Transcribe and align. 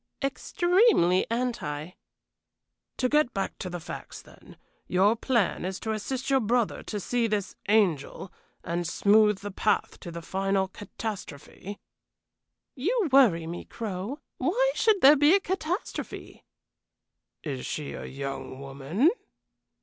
"Extremely 0.23 1.29
anti." 1.29 1.91
"To 2.97 3.07
get 3.07 3.35
back 3.35 3.59
to 3.59 3.79
facts, 3.79 4.23
then, 4.23 4.57
your 4.87 5.15
plan 5.15 5.63
is 5.63 5.79
to 5.81 5.91
assist 5.91 6.27
your 6.27 6.39
brother 6.39 6.81
to 6.81 6.99
see 6.99 7.27
this 7.27 7.55
'angel,' 7.69 8.33
and 8.63 8.87
smooth 8.87 9.37
the 9.41 9.51
path 9.51 9.99
to 9.99 10.09
the 10.09 10.23
final 10.23 10.67
catastrophe." 10.67 11.77
"You 12.73 13.09
worry 13.11 13.45
me, 13.45 13.63
Crow. 13.63 14.17
Why 14.39 14.71
should 14.73 15.01
there 15.01 15.15
be 15.17 15.35
a 15.35 15.39
catastrophe?" 15.39 16.45
"Is 17.43 17.63
she 17.67 17.93
a 17.93 18.05
young 18.05 18.59
woman?" 18.59 19.11